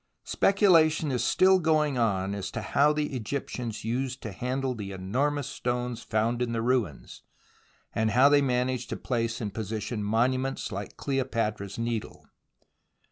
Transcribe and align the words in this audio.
Speculation 0.25 1.11
is 1.11 1.23
still 1.23 1.59
going 1.59 1.95
on 1.95 2.33
as 2.33 2.49
to 2.49 2.63
how 2.63 2.91
the 2.91 3.13
Egyptians 3.15 3.85
used 3.85 4.23
to 4.23 4.31
handle 4.31 4.73
the 4.73 4.91
enormous 4.93 5.45
stones 5.45 6.01
found 6.01 6.41
in 6.41 6.53
the 6.53 6.61
ruins, 6.63 7.21
and 7.93 8.09
how 8.09 8.27
they 8.27 8.41
managed 8.41 8.89
to 8.89 8.97
place 8.97 9.39
in 9.41 9.51
position 9.51 10.03
monuments 10.03 10.69
Hke 10.69 10.95
Cleopatra's 10.95 11.77
Needle. 11.77 12.25